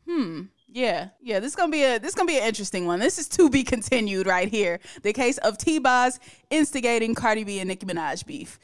hmm. 0.08 0.44
Yeah, 0.70 1.10
yeah, 1.22 1.40
this 1.40 1.54
is 1.54 1.56
gonna 1.56 1.72
be 1.72 1.84
a 1.84 1.98
this 1.98 2.10
is 2.10 2.16
gonna 2.16 2.28
be 2.28 2.38
an 2.38 2.44
interesting 2.44 2.86
one. 2.86 3.00
This 3.00 3.18
is 3.18 3.30
to 3.30 3.50
be 3.50 3.64
continued 3.64 4.28
right 4.28 4.50
here. 4.50 4.80
The 5.02 5.14
case 5.14 5.38
of 5.40 5.58
T-Boz 5.58 6.20
instigating 6.50 7.16
Cardi 7.16 7.46
B 7.46 7.60
and 7.60 7.70
Nicki 7.70 7.86
Minaj 7.86 8.26
beef 8.26 8.60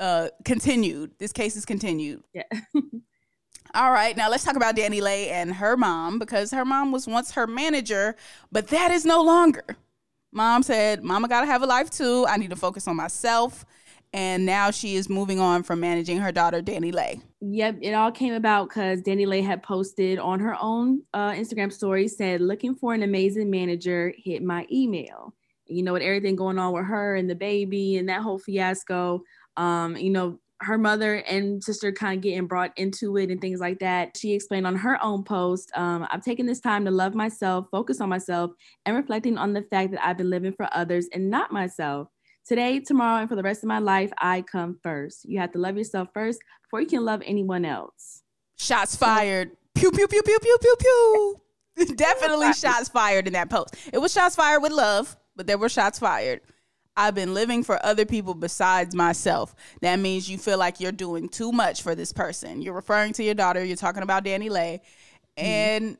uh, 0.00 0.28
continued. 0.44 1.12
This 1.18 1.32
case 1.32 1.56
is 1.56 1.64
continued. 1.64 2.22
Yeah. 2.32 2.44
All 3.74 3.90
right, 3.90 4.16
now 4.16 4.30
let's 4.30 4.44
talk 4.44 4.54
about 4.54 4.76
DaniLeigh 4.76 5.30
and 5.30 5.52
her 5.52 5.76
mom 5.76 6.20
because 6.20 6.52
her 6.52 6.64
mom 6.64 6.92
was 6.92 7.08
once 7.08 7.32
her 7.32 7.46
manager, 7.48 8.14
but 8.52 8.68
that 8.68 8.92
is 8.92 9.04
no 9.04 9.20
longer. 9.20 9.64
Mom 10.32 10.62
said, 10.62 11.02
Mama 11.02 11.28
got 11.28 11.40
to 11.40 11.46
have 11.46 11.62
a 11.62 11.66
life 11.66 11.90
too. 11.90 12.24
I 12.28 12.36
need 12.36 12.50
to 12.50 12.56
focus 12.56 12.86
on 12.86 12.96
myself. 12.96 13.64
And 14.12 14.46
now 14.46 14.70
she 14.70 14.94
is 14.94 15.08
moving 15.08 15.40
on 15.40 15.64
from 15.64 15.80
managing 15.80 16.18
her 16.18 16.30
daughter, 16.30 16.62
DaniLeigh. 16.62 17.20
Yep, 17.40 17.78
it 17.82 17.94
all 17.94 18.12
came 18.12 18.34
about 18.34 18.68
because 18.68 19.02
DaniLeigh 19.02 19.44
had 19.44 19.60
posted 19.64 20.20
on 20.20 20.38
her 20.38 20.56
own 20.60 21.02
uh, 21.12 21.32
Instagram 21.32 21.72
story, 21.72 22.06
said, 22.06 22.40
Looking 22.40 22.76
for 22.76 22.94
an 22.94 23.02
amazing 23.02 23.50
manager, 23.50 24.14
hit 24.16 24.40
my 24.40 24.68
email. 24.70 25.34
You 25.66 25.82
know, 25.82 25.94
with 25.94 26.02
everything 26.02 26.36
going 26.36 26.60
on 26.60 26.72
with 26.72 26.84
her 26.84 27.16
and 27.16 27.28
the 27.28 27.34
baby 27.34 27.96
and 27.96 28.08
that 28.08 28.22
whole 28.22 28.38
fiasco, 28.38 29.22
um, 29.56 29.96
you 29.96 30.10
know, 30.10 30.38
her 30.60 30.78
mother 30.78 31.16
and 31.16 31.62
sister 31.62 31.92
kind 31.92 32.16
of 32.16 32.22
getting 32.22 32.46
brought 32.46 32.72
into 32.76 33.16
it 33.16 33.30
and 33.30 33.40
things 33.40 33.60
like 33.60 33.78
that. 33.80 34.16
She 34.16 34.32
explained 34.32 34.66
on 34.66 34.76
her 34.76 35.02
own 35.02 35.24
post, 35.24 35.70
um, 35.74 36.06
I've 36.10 36.24
taken 36.24 36.46
this 36.46 36.60
time 36.60 36.84
to 36.84 36.90
love 36.90 37.14
myself, 37.14 37.66
focus 37.70 38.00
on 38.00 38.08
myself, 38.08 38.52
and 38.86 38.96
reflecting 38.96 39.36
on 39.36 39.52
the 39.52 39.62
fact 39.62 39.92
that 39.92 40.06
I've 40.06 40.16
been 40.16 40.30
living 40.30 40.52
for 40.52 40.68
others 40.72 41.08
and 41.12 41.30
not 41.30 41.52
myself. 41.52 42.08
Today, 42.46 42.78
tomorrow, 42.80 43.20
and 43.20 43.28
for 43.28 43.36
the 43.36 43.42
rest 43.42 43.62
of 43.62 43.68
my 43.68 43.78
life, 43.78 44.12
I 44.18 44.42
come 44.42 44.78
first. 44.82 45.24
You 45.24 45.40
have 45.40 45.52
to 45.52 45.58
love 45.58 45.78
yourself 45.78 46.08
first 46.12 46.40
before 46.62 46.80
you 46.80 46.86
can 46.86 47.04
love 47.04 47.22
anyone 47.24 47.64
else. 47.64 48.22
Shots 48.58 48.96
fired. 48.96 49.52
Pew, 49.74 49.90
pew, 49.90 50.06
pew, 50.06 50.22
pew, 50.22 50.38
pew, 50.38 50.58
pew, 50.60 50.76
pew. 50.78 51.40
Definitely 51.96 52.52
shots 52.52 52.88
fired 52.88 53.26
in 53.26 53.32
that 53.32 53.50
post. 53.50 53.74
It 53.92 53.98
was 53.98 54.12
shots 54.12 54.36
fired 54.36 54.60
with 54.60 54.72
love, 54.72 55.16
but 55.34 55.46
there 55.46 55.58
were 55.58 55.68
shots 55.68 55.98
fired. 55.98 56.42
I've 56.96 57.14
been 57.14 57.34
living 57.34 57.64
for 57.64 57.84
other 57.84 58.04
people 58.04 58.34
besides 58.34 58.94
myself. 58.94 59.54
That 59.80 59.98
means 59.98 60.30
you 60.30 60.38
feel 60.38 60.58
like 60.58 60.80
you're 60.80 60.92
doing 60.92 61.28
too 61.28 61.50
much 61.50 61.82
for 61.82 61.94
this 61.94 62.12
person. 62.12 62.62
You're 62.62 62.74
referring 62.74 63.12
to 63.14 63.24
your 63.24 63.34
daughter, 63.34 63.64
you're 63.64 63.76
talking 63.76 64.02
about 64.02 64.24
DaniLeigh, 64.24 64.80
and 65.36 65.84
mm-hmm. 65.84 65.94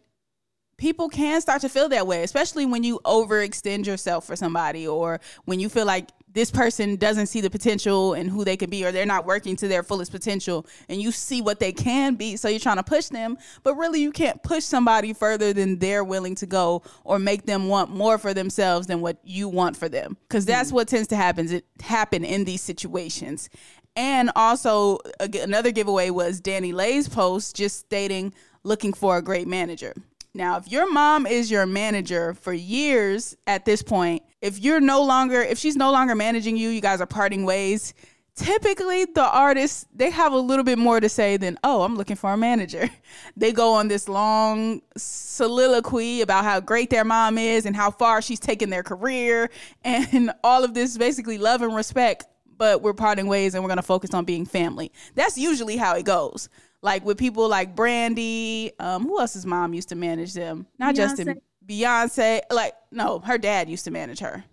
people 0.76 1.08
can 1.08 1.40
start 1.40 1.62
to 1.62 1.68
feel 1.68 1.88
that 1.88 2.06
way, 2.06 2.22
especially 2.22 2.66
when 2.66 2.84
you 2.84 3.00
overextend 3.04 3.86
yourself 3.86 4.24
for 4.24 4.36
somebody 4.36 4.86
or 4.86 5.20
when 5.44 5.58
you 5.58 5.68
feel 5.68 5.86
like 5.86 6.10
this 6.34 6.50
person 6.50 6.96
doesn't 6.96 7.26
see 7.26 7.40
the 7.40 7.50
potential 7.50 8.12
and 8.14 8.30
who 8.30 8.44
they 8.44 8.56
can 8.56 8.68
be 8.68 8.84
or 8.84 8.92
they're 8.92 9.06
not 9.06 9.24
working 9.24 9.56
to 9.56 9.68
their 9.68 9.82
fullest 9.82 10.12
potential 10.12 10.66
and 10.88 11.00
you 11.00 11.10
see 11.10 11.40
what 11.40 11.58
they 11.58 11.72
can 11.72 12.14
be 12.14 12.36
so 12.36 12.48
you're 12.48 12.60
trying 12.60 12.76
to 12.76 12.82
push 12.82 13.06
them 13.06 13.38
but 13.62 13.74
really 13.76 14.00
you 14.00 14.12
can't 14.12 14.42
push 14.42 14.64
somebody 14.64 15.12
further 15.12 15.52
than 15.52 15.78
they're 15.78 16.04
willing 16.04 16.34
to 16.34 16.46
go 16.46 16.82
or 17.04 17.18
make 17.18 17.46
them 17.46 17.68
want 17.68 17.90
more 17.90 18.18
for 18.18 18.34
themselves 18.34 18.86
than 18.86 19.00
what 19.00 19.18
you 19.24 19.48
want 19.48 19.76
for 19.76 19.88
them. 19.88 20.16
Because 20.28 20.44
that's 20.44 20.68
mm-hmm. 20.68 20.76
what 20.76 20.88
tends 20.88 21.08
to 21.08 21.16
happen 21.16 21.52
it 21.52 21.64
happen 21.80 22.24
in 22.24 22.44
these 22.44 22.60
situations. 22.60 23.48
And 23.96 24.30
also 24.34 24.98
another 25.20 25.70
giveaway 25.70 26.10
was 26.10 26.40
DaniLeigh's 26.40 27.08
post 27.08 27.54
just 27.54 27.78
stating 27.80 28.34
looking 28.64 28.92
for 28.92 29.16
a 29.16 29.22
great 29.22 29.46
manager. 29.46 29.94
Now, 30.36 30.56
if 30.56 30.68
your 30.68 30.90
mom 30.92 31.26
is 31.28 31.48
your 31.48 31.64
manager 31.64 32.34
for 32.34 32.52
years 32.52 33.36
at 33.46 33.64
this 33.64 33.82
point, 33.82 34.24
if 34.44 34.60
you're 34.60 34.80
no 34.80 35.02
longer, 35.02 35.40
if 35.40 35.58
she's 35.58 35.74
no 35.74 35.90
longer 35.90 36.14
managing 36.14 36.58
you, 36.58 36.68
you 36.68 36.82
guys 36.82 37.00
are 37.00 37.06
parting 37.06 37.46
ways. 37.46 37.94
Typically, 38.36 39.06
the 39.06 39.24
artists 39.24 39.86
they 39.94 40.10
have 40.10 40.32
a 40.32 40.38
little 40.38 40.64
bit 40.64 40.76
more 40.76 41.00
to 41.00 41.08
say 41.08 41.38
than, 41.38 41.56
"Oh, 41.64 41.82
I'm 41.82 41.96
looking 41.96 42.16
for 42.16 42.32
a 42.32 42.36
manager." 42.36 42.88
They 43.36 43.52
go 43.52 43.72
on 43.72 43.88
this 43.88 44.08
long 44.08 44.82
soliloquy 44.96 46.20
about 46.20 46.44
how 46.44 46.60
great 46.60 46.90
their 46.90 47.04
mom 47.04 47.38
is 47.38 47.64
and 47.64 47.74
how 47.74 47.90
far 47.90 48.20
she's 48.20 48.38
taken 48.38 48.70
their 48.70 48.82
career, 48.82 49.50
and 49.84 50.30
all 50.44 50.62
of 50.62 50.74
this 50.74 50.98
basically 50.98 51.38
love 51.38 51.62
and 51.62 51.74
respect. 51.74 52.26
But 52.58 52.82
we're 52.82 52.92
parting 52.92 53.26
ways, 53.26 53.54
and 53.54 53.64
we're 53.64 53.70
gonna 53.70 53.82
focus 53.82 54.12
on 54.12 54.24
being 54.26 54.44
family. 54.44 54.92
That's 55.14 55.38
usually 55.38 55.76
how 55.78 55.96
it 55.96 56.04
goes 56.04 56.50
like 56.82 57.02
with 57.04 57.16
people 57.16 57.48
like 57.48 57.74
Brandy. 57.74 58.72
Um, 58.78 59.04
who 59.04 59.18
else's 59.18 59.46
mom 59.46 59.72
used 59.72 59.88
to 59.88 59.94
manage 59.94 60.34
them? 60.34 60.66
Not 60.78 60.94
Beyonce. 60.94 60.96
Justin, 60.96 61.40
Beyonce. 61.66 62.42
Like 62.50 62.75
no, 62.90 63.21
her 63.21 63.38
dad 63.38 63.68
used 63.68 63.85
to 63.85 63.90
manage 63.90 64.21
her. 64.21 64.44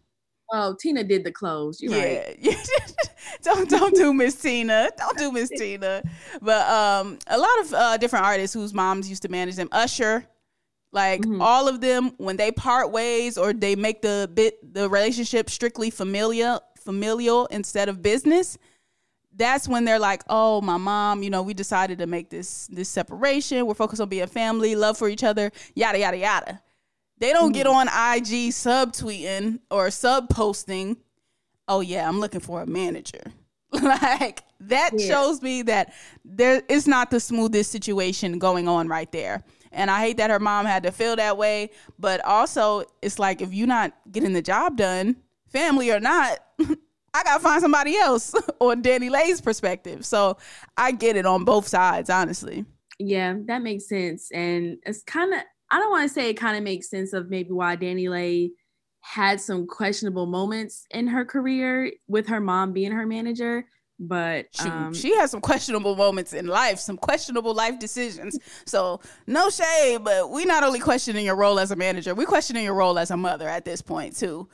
Oh, 0.53 0.75
Tina 0.77 1.03
did 1.03 1.23
the 1.23 1.31
clothes. 1.31 1.81
You're 1.81 1.95
yeah. 1.95 2.27
right. 2.27 2.67
don't 3.41 3.69
don't 3.69 3.95
do 3.95 4.13
Miss 4.13 4.35
Tina. 4.35 4.89
Don't 4.97 5.17
do 5.17 5.31
Miss 5.31 5.49
Tina. 5.49 6.03
But 6.41 6.67
um, 6.67 7.19
a 7.27 7.37
lot 7.37 7.59
of 7.61 7.73
uh, 7.73 7.97
different 7.97 8.25
artists 8.25 8.53
whose 8.53 8.73
moms 8.73 9.09
used 9.09 9.21
to 9.21 9.29
manage 9.29 9.55
them. 9.55 9.69
Usher, 9.71 10.25
like 10.91 11.21
mm-hmm. 11.21 11.41
all 11.41 11.69
of 11.69 11.79
them, 11.79 12.11
when 12.17 12.35
they 12.35 12.51
part 12.51 12.91
ways 12.91 13.37
or 13.37 13.53
they 13.53 13.75
make 13.75 14.01
the 14.01 14.29
bit 14.33 14.73
the 14.73 14.89
relationship 14.89 15.49
strictly 15.49 15.89
familial 15.89 16.61
familial 16.77 17.45
instead 17.45 17.87
of 17.87 18.01
business, 18.01 18.57
that's 19.33 19.69
when 19.69 19.85
they're 19.85 19.99
like, 19.99 20.21
"Oh, 20.29 20.59
my 20.59 20.77
mom, 20.77 21.23
you 21.23 21.29
know, 21.29 21.43
we 21.43 21.53
decided 21.53 21.99
to 21.99 22.07
make 22.07 22.29
this 22.29 22.67
this 22.67 22.89
separation. 22.89 23.65
We're 23.65 23.73
focused 23.73 24.01
on 24.01 24.09
being 24.09 24.27
family, 24.27 24.75
love 24.75 24.97
for 24.97 25.07
each 25.07 25.23
other, 25.23 25.51
yada 25.75 25.99
yada 25.99 26.17
yada." 26.17 26.61
They 27.21 27.33
don't 27.33 27.51
mm 27.51 27.53
get 27.53 27.67
on 27.67 27.87
IG 27.87 28.51
sub 28.51 28.93
tweeting 28.93 29.59
or 29.69 29.91
sub 29.91 30.27
posting, 30.27 30.97
"Oh 31.67 31.79
yeah, 31.79 32.09
I'm 32.09 32.19
looking 32.19 32.41
for 32.41 32.63
a 32.63 32.65
manager." 32.65 33.21
like 33.71 34.41
that 34.61 34.91
yeah. 34.97 35.07
shows 35.07 35.41
me 35.41 35.61
that 35.61 35.93
there 36.25 36.63
is 36.67 36.87
not 36.87 37.11
the 37.11 37.19
smoothest 37.19 37.71
situation 37.71 38.39
going 38.39 38.67
on 38.67 38.87
right 38.87 39.11
there. 39.11 39.43
And 39.71 39.89
I 39.89 40.01
hate 40.01 40.17
that 40.17 40.31
her 40.31 40.39
mom 40.39 40.65
had 40.65 40.83
to 40.83 40.91
feel 40.91 41.15
that 41.15 41.37
way, 41.37 41.69
but 41.97 42.25
also 42.25 42.83
it's 43.03 43.19
like 43.19 43.41
if 43.41 43.53
you're 43.53 43.67
not 43.67 43.93
getting 44.11 44.33
the 44.33 44.41
job 44.41 44.75
done, 44.75 45.15
family 45.47 45.91
or 45.91 45.99
not, 45.99 46.39
I 47.13 47.23
gotta 47.23 47.39
find 47.39 47.61
somebody 47.61 47.97
else 47.97 48.33
on 48.59 48.81
DaniLeigh's 48.81 49.41
perspective. 49.41 50.05
So 50.05 50.37
I 50.75 50.91
get 50.91 51.15
it 51.15 51.27
on 51.27 51.45
both 51.45 51.67
sides, 51.67 52.09
honestly. 52.09 52.65
Yeah, 52.97 53.35
that 53.45 53.61
makes 53.61 53.87
sense. 53.87 54.31
And 54.31 54.79
it's 54.85 55.03
kind 55.03 55.33
of 55.33 55.41
I 55.71 55.79
don't 55.79 55.89
want 55.89 56.07
to 56.07 56.13
say 56.13 56.29
it 56.29 56.33
kind 56.35 56.57
of 56.57 56.63
makes 56.63 56.89
sense 56.89 57.13
of 57.13 57.29
maybe 57.29 57.51
why 57.51 57.77
DaniLeigh 57.77 58.49
had 58.99 59.41
some 59.41 59.65
questionable 59.65 60.25
moments 60.25 60.85
in 60.91 61.07
her 61.07 61.25
career 61.25 61.91
with 62.07 62.27
her 62.27 62.39
mom 62.39 62.73
being 62.73 62.91
her 62.91 63.05
manager. 63.05 63.65
But 63.99 64.47
um, 64.59 64.93
she, 64.93 65.01
she 65.01 65.17
has 65.17 65.29
some 65.29 65.41
questionable 65.41 65.95
moments 65.95 66.33
in 66.33 66.47
life, 66.47 66.79
some 66.79 66.97
questionable 66.97 67.53
life 67.53 67.77
decisions. 67.79 68.37
So 68.65 68.99
no 69.27 69.49
shade, 69.49 70.03
but 70.03 70.31
we 70.31 70.43
not 70.43 70.63
only 70.63 70.79
questioning 70.79 71.23
your 71.23 71.35
role 71.35 71.59
as 71.59 71.71
a 71.71 71.75
manager, 71.75 72.15
we 72.15 72.25
questioning 72.25 72.63
your 72.63 72.73
role 72.73 72.97
as 72.97 73.11
a 73.11 73.17
mother 73.17 73.47
at 73.47 73.63
this 73.63 73.81
point 73.81 74.15
too. 74.15 74.49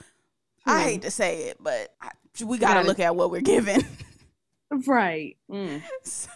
I 0.65 0.81
hate 0.81 1.01
to 1.03 1.11
say 1.11 1.43
it, 1.43 1.57
but 1.61 1.95
I, 2.01 2.09
we 2.43 2.57
got 2.57 2.81
to 2.81 2.87
look 2.87 2.99
at 2.99 3.15
what 3.15 3.31
we're 3.31 3.39
given. 3.39 3.85
right. 4.85 5.37
Mm. 5.49 5.81
So, 6.03 6.29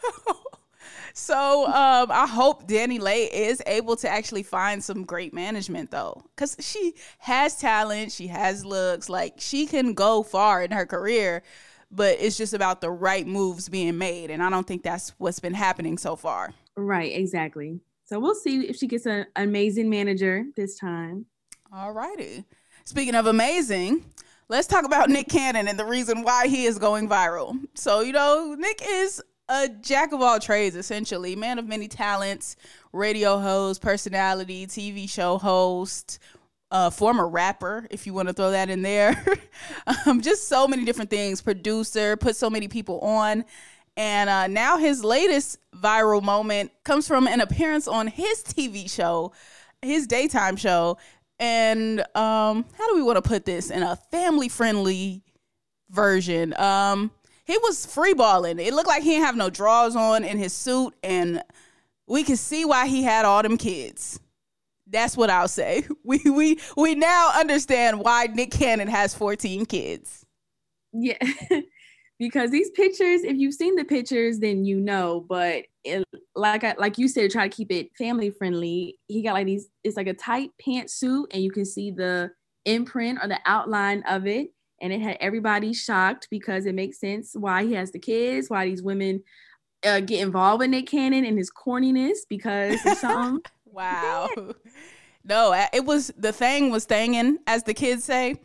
so 1.13 1.65
um, 1.67 2.11
I 2.11 2.27
hope 2.27 2.67
DaniLeigh 2.67 3.29
is 3.31 3.61
able 3.65 3.95
to 3.97 4.09
actually 4.09 4.43
find 4.43 4.83
some 4.83 5.03
great 5.03 5.33
management 5.33 5.91
though, 5.91 6.23
because 6.35 6.57
she 6.59 6.93
has 7.19 7.57
talent, 7.57 8.11
she 8.11 8.27
has 8.27 8.65
looks, 8.65 9.09
like 9.09 9.35
she 9.37 9.65
can 9.65 9.93
go 9.93 10.23
far 10.23 10.63
in 10.63 10.71
her 10.71 10.85
career. 10.85 11.43
But 11.93 12.21
it's 12.21 12.37
just 12.37 12.53
about 12.53 12.79
the 12.79 12.89
right 12.89 13.27
moves 13.27 13.67
being 13.67 13.97
made, 13.97 14.31
and 14.31 14.41
I 14.41 14.49
don't 14.49 14.65
think 14.65 14.81
that's 14.81 15.09
what's 15.17 15.41
been 15.41 15.53
happening 15.53 15.97
so 15.97 16.15
far. 16.15 16.53
Right. 16.77 17.13
Exactly. 17.13 17.81
So 18.05 18.17
we'll 18.17 18.33
see 18.33 18.61
if 18.61 18.77
she 18.77 18.87
gets 18.87 19.05
an 19.05 19.25
amazing 19.35 19.89
manager 19.89 20.45
this 20.55 20.79
time. 20.79 21.25
All 21.73 21.91
righty. 21.91 22.45
Speaking 22.85 23.15
of 23.15 23.25
amazing, 23.27 24.05
let's 24.47 24.67
talk 24.67 24.85
about 24.85 25.09
Nick 25.09 25.27
Cannon 25.27 25.67
and 25.67 25.77
the 25.77 25.85
reason 25.85 26.23
why 26.23 26.47
he 26.47 26.65
is 26.65 26.77
going 26.77 27.09
viral. 27.09 27.57
So, 27.73 27.99
you 28.01 28.13
know, 28.13 28.55
Nick 28.57 28.81
is 28.85 29.21
a 29.51 29.67
jack 29.81 30.13
of 30.13 30.21
all 30.21 30.39
trades, 30.39 30.75
essentially, 30.77 31.35
man 31.35 31.59
of 31.59 31.67
many 31.67 31.87
talents, 31.89 32.55
radio 32.93 33.37
host, 33.37 33.81
personality, 33.81 34.65
TV 34.65 35.09
show 35.09 35.37
host, 35.37 36.19
uh, 36.71 36.89
former 36.89 37.27
rapper, 37.27 37.85
if 37.91 38.07
you 38.07 38.13
want 38.13 38.29
to 38.29 38.33
throw 38.33 38.51
that 38.51 38.69
in 38.69 38.81
there. 38.81 39.21
um, 40.05 40.21
just 40.21 40.47
so 40.47 40.67
many 40.67 40.85
different 40.85 41.09
things, 41.09 41.41
producer, 41.41 42.15
put 42.15 42.37
so 42.37 42.49
many 42.49 42.69
people 42.69 42.99
on. 43.01 43.43
And 43.97 44.29
uh, 44.29 44.47
now 44.47 44.77
his 44.77 45.03
latest 45.03 45.57
viral 45.75 46.23
moment 46.23 46.71
comes 46.85 47.05
from 47.05 47.27
an 47.27 47.41
appearance 47.41 47.89
on 47.89 48.07
his 48.07 48.43
TV 48.43 48.89
show, 48.89 49.33
his 49.81 50.07
daytime 50.07 50.55
show, 50.55 50.97
and 51.39 51.99
um, 52.15 52.65
how 52.77 52.87
do 52.87 52.95
we 52.95 53.01
want 53.01 53.17
to 53.17 53.21
put 53.21 53.43
this 53.43 53.69
in 53.69 53.83
a 53.83 53.97
family 54.11 54.47
friendly 54.47 55.23
version? 55.89 56.53
Um, 56.57 57.11
he 57.51 57.57
was 57.57 57.85
free 57.85 58.13
balling. 58.13 58.59
It 58.59 58.73
looked 58.73 58.87
like 58.87 59.03
he 59.03 59.09
didn't 59.09 59.25
have 59.25 59.35
no 59.35 59.49
drawers 59.49 59.93
on 59.93 60.23
in 60.23 60.37
his 60.37 60.53
suit, 60.53 60.93
and 61.03 61.43
we 62.07 62.23
can 62.23 62.37
see 62.37 62.63
why 62.63 62.87
he 62.87 63.03
had 63.03 63.25
all 63.25 63.43
them 63.43 63.57
kids. 63.57 64.21
That's 64.87 65.17
what 65.17 65.29
I'll 65.29 65.49
say. 65.49 65.85
We 66.05 66.19
we 66.25 66.59
we 66.77 66.95
now 66.95 67.31
understand 67.35 67.99
why 67.99 68.27
Nick 68.27 68.51
Cannon 68.51 68.87
has 68.87 69.13
14 69.13 69.65
kids. 69.65 70.25
Yeah. 70.93 71.17
because 72.19 72.51
these 72.51 72.69
pictures, 72.71 73.23
if 73.23 73.37
you've 73.37 73.53
seen 73.53 73.75
the 73.75 73.83
pictures, 73.83 74.39
then 74.39 74.63
you 74.63 74.79
know. 74.79 75.25
But 75.27 75.65
it, 75.83 76.05
like 76.35 76.63
I, 76.63 76.75
like 76.77 76.97
you 76.97 77.09
said, 77.09 77.31
try 77.31 77.49
to 77.49 77.55
keep 77.55 77.71
it 77.71 77.89
family 77.97 78.29
friendly. 78.29 78.97
He 79.07 79.23
got 79.23 79.33
like 79.33 79.45
these. 79.45 79.67
It's 79.83 79.97
like 79.97 80.07
a 80.07 80.13
tight 80.13 80.51
pantsuit, 80.65 81.25
and 81.31 81.43
you 81.43 81.51
can 81.51 81.65
see 81.65 81.91
the 81.91 82.31
imprint 82.63 83.19
or 83.21 83.27
the 83.27 83.39
outline 83.45 84.03
of 84.07 84.25
it. 84.25 84.53
And 84.81 84.91
it 84.91 85.01
had 85.01 85.17
everybody 85.19 85.73
shocked 85.73 86.27
because 86.31 86.65
it 86.65 86.75
makes 86.75 86.99
sense 86.99 87.35
why 87.35 87.65
he 87.65 87.73
has 87.73 87.91
the 87.91 87.99
kids, 87.99 88.49
why 88.49 88.65
these 88.65 88.81
women 88.81 89.23
uh, 89.85 89.99
get 89.99 90.21
involved 90.21 90.59
with 90.59 90.69
Nick 90.69 90.87
Cannon 90.87 91.25
and 91.25 91.37
his 91.37 91.51
corniness 91.51 92.19
because 92.27 92.79
wow. 93.65 94.29
No, 95.23 95.67
it 95.71 95.85
was 95.85 96.11
the 96.17 96.33
thing 96.33 96.71
was 96.71 96.85
thanging, 96.85 97.37
as 97.45 97.63
the 97.63 97.73
kids 97.73 98.03
say. 98.03 98.35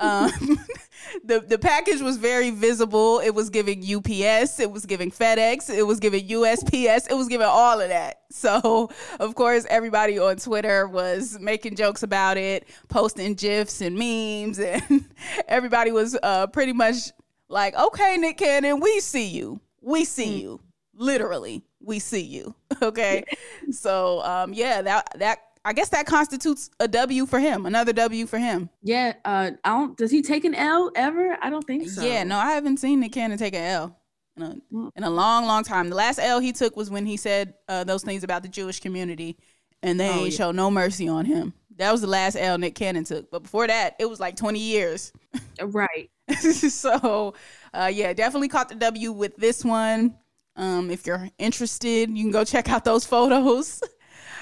Um, 0.00 0.30
the 1.24 1.40
the 1.40 1.58
package 1.58 2.00
was 2.00 2.16
very 2.16 2.50
visible. 2.50 3.20
It 3.20 3.30
was 3.30 3.50
giving 3.50 3.80
UPS, 3.80 4.58
it 4.60 4.70
was 4.70 4.86
giving 4.86 5.10
FedEx, 5.10 5.70
it 5.70 5.82
was 5.82 6.00
giving 6.00 6.26
USPS, 6.26 7.10
it 7.10 7.14
was 7.14 7.28
giving 7.28 7.46
all 7.46 7.80
of 7.80 7.88
that. 7.88 8.16
So 8.32 8.90
of 9.18 9.34
course, 9.34 9.66
everybody 9.68 10.16
on 10.16 10.36
Twitter 10.36 10.86
was 10.86 11.36
making 11.40 11.74
jokes 11.74 12.04
about 12.04 12.36
it, 12.36 12.68
posting 12.88 13.34
gifs 13.34 13.80
and 13.80 13.98
memes, 13.98 14.58
and 14.60 15.04
everybody 15.48 15.90
was 15.90 16.16
uh, 16.22 16.46
pretty 16.46 16.72
much 16.72 17.10
like, 17.48 17.74
"Okay, 17.74 18.16
Nick 18.18 18.38
Cannon, 18.38 18.78
we 18.78 19.00
see 19.00 19.26
you, 19.26 19.60
we 19.80 20.04
see 20.04 20.26
mm. 20.26 20.40
you, 20.42 20.60
literally, 20.94 21.64
we 21.80 21.98
see 21.98 22.22
you." 22.22 22.54
Okay, 22.80 23.24
so 23.72 24.22
um, 24.22 24.54
yeah, 24.54 24.80
that 24.80 25.08
that 25.16 25.49
I 25.64 25.72
guess 25.74 25.90
that 25.90 26.06
constitutes 26.06 26.70
a 26.80 26.88
W 26.88 27.26
for 27.26 27.38
him, 27.38 27.66
another 27.66 27.92
W 27.92 28.26
for 28.26 28.38
him. 28.38 28.70
Yeah, 28.82 29.14
uh, 29.24 29.50
I 29.62 29.70
don't. 29.70 29.96
Does 29.96 30.10
he 30.10 30.22
take 30.22 30.44
an 30.44 30.54
L 30.54 30.90
ever? 30.94 31.36
I 31.42 31.50
don't 31.50 31.66
think 31.66 31.88
so. 31.88 32.02
Yeah, 32.02 32.24
no, 32.24 32.38
I 32.38 32.52
haven't 32.52 32.78
seen 32.78 33.00
Nick 33.00 33.12
Cannon 33.12 33.36
take 33.36 33.54
an 33.54 33.62
L 33.62 33.98
in 34.36 34.42
a, 34.42 34.56
mm. 34.72 34.90
in 34.96 35.04
a 35.04 35.10
long, 35.10 35.44
long 35.44 35.62
time. 35.62 35.90
The 35.90 35.96
last 35.96 36.18
L 36.18 36.40
he 36.40 36.52
took 36.52 36.76
was 36.76 36.90
when 36.90 37.04
he 37.04 37.16
said 37.18 37.54
uh, 37.68 37.84
those 37.84 38.02
things 38.02 38.24
about 38.24 38.42
the 38.42 38.48
Jewish 38.48 38.80
community, 38.80 39.36
and 39.82 40.00
they 40.00 40.08
oh, 40.08 40.12
ain't 40.12 40.32
yeah. 40.32 40.36
show 40.36 40.50
no 40.50 40.70
mercy 40.70 41.08
on 41.08 41.26
him. 41.26 41.52
That 41.76 41.92
was 41.92 42.00
the 42.00 42.06
last 42.06 42.36
L 42.36 42.56
Nick 42.56 42.74
Cannon 42.74 43.04
took. 43.04 43.30
But 43.30 43.42
before 43.42 43.66
that, 43.66 43.96
it 43.98 44.08
was 44.08 44.18
like 44.18 44.36
twenty 44.36 44.60
years. 44.60 45.12
Uh, 45.60 45.66
right. 45.66 46.10
so, 46.38 47.34
uh, 47.74 47.90
yeah, 47.92 48.12
definitely 48.14 48.48
caught 48.48 48.68
the 48.70 48.76
W 48.76 49.12
with 49.12 49.36
this 49.36 49.62
one. 49.64 50.16
Um, 50.56 50.90
if 50.90 51.06
you're 51.06 51.28
interested, 51.38 52.10
you 52.10 52.24
can 52.24 52.30
go 52.30 52.44
check 52.44 52.70
out 52.70 52.84
those 52.84 53.04
photos. 53.04 53.82